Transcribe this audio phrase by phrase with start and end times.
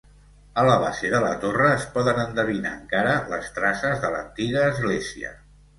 [0.61, 5.39] A la base de la torre es poden endevinar encara les traces de l'antiga església.